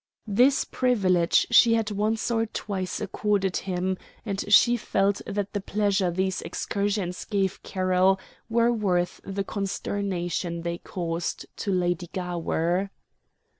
This 0.25 0.65
privilege 0.65 1.45
she 1.51 1.75
had 1.75 1.91
once 1.91 2.31
or 2.31 2.47
twice 2.47 2.99
accorded 2.99 3.57
him, 3.57 3.99
and 4.25 4.51
she 4.51 4.75
felt 4.75 5.21
that 5.27 5.53
the 5.53 5.61
pleasure 5.61 6.09
these 6.09 6.41
excursions 6.41 7.23
gave 7.23 7.61
Carroll 7.61 8.19
were 8.49 8.73
worth 8.73 9.21
the 9.23 9.43
consternation 9.43 10.63
they 10.63 10.79
caused 10.79 11.45
to 11.57 11.71
Lady 11.71 12.09
Gower. 12.13 12.89